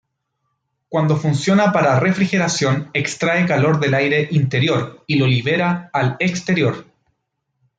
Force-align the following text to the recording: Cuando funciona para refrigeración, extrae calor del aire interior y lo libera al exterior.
Cuando 0.89 1.15
funciona 1.15 1.71
para 1.71 1.99
refrigeración, 1.99 2.89
extrae 2.95 3.45
calor 3.45 3.79
del 3.79 3.93
aire 3.93 4.29
interior 4.31 5.03
y 5.05 5.19
lo 5.19 5.27
libera 5.27 5.91
al 5.93 6.15
exterior. 6.17 6.87